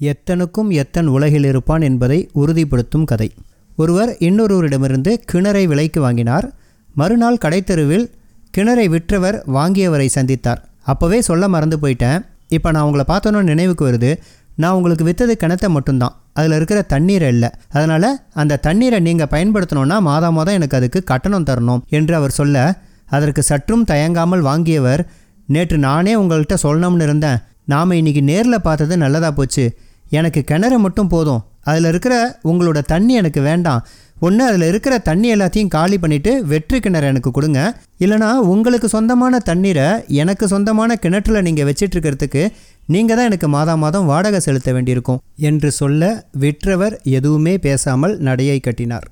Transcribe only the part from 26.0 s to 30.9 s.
உங்கள்கிட்ட சொல்லணும்னு இருந்தேன். நாம் இன்னைக்கு நேரில் பார்த்தது நல்லதாக போச்சு. எனக்கு கிணறு